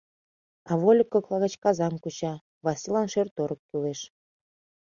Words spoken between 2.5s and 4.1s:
Васлилан шӧр-торык кӱлеш.